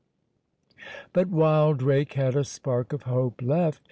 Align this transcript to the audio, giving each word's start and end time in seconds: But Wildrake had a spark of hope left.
But 1.13 1.27
Wildrake 1.27 2.13
had 2.13 2.35
a 2.35 2.43
spark 2.43 2.91
of 2.91 3.03
hope 3.03 3.39
left. 3.39 3.79